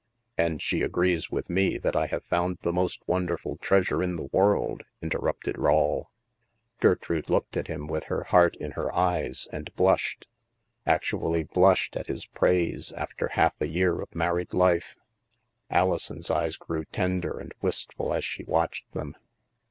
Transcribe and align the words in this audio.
"And 0.39 0.63
she 0.63 0.81
agrees 0.81 1.29
with 1.29 1.47
me 1.47 1.77
that 1.77 1.95
I 1.95 2.07
have 2.07 2.23
found 2.25 2.57
the 2.63 2.69
144 2.69 2.71
THE 2.71 2.73
MASK 2.73 2.81
most 3.05 3.07
wonderful 3.07 3.57
treasure 3.57 4.01
in 4.01 4.15
the 4.15 4.29
world," 4.35 4.81
interrupted 4.99 5.57
Rawle. 5.59 6.05
Gertrude 6.79 7.29
looked 7.29 7.55
at 7.55 7.67
him 7.67 7.85
with 7.85 8.05
her 8.05 8.23
heart 8.23 8.55
in 8.55 8.71
her 8.71 8.91
eyes, 8.95 9.47
and 9.53 9.71
blushed. 9.75 10.25
Actually 10.87 11.43
blushed 11.43 11.95
at 11.95 12.07
his 12.07 12.25
praise 12.25 12.91
after 12.93 13.27
half 13.27 13.53
a 13.61 13.67
year 13.67 14.01
of 14.01 14.15
married 14.15 14.55
life! 14.55 14.95
Alison's 15.69 16.31
eyes 16.31 16.57
grew 16.57 16.83
ten 16.85 17.19
der 17.19 17.39
and 17.39 17.53
wistful 17.61 18.11
as 18.11 18.25
she 18.25 18.43
watched 18.45 18.91
them. 18.93 19.15